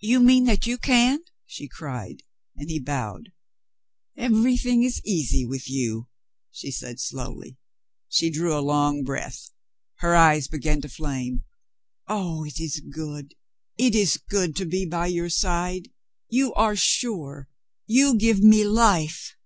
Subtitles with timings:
[0.00, 2.24] "You mean that you can?" she cried,
[2.56, 3.30] and he bowed.
[4.16, 6.08] "Everything is easy with you,"
[6.50, 7.56] she said slowly.
[8.08, 9.50] She drew a long breath.
[9.98, 11.44] Her eyes began to flame.
[12.08, 13.36] "Oh, it is good,
[13.78, 15.88] it is good to be by your side.
[16.28, 17.48] You are sure.
[17.86, 19.36] You give me life."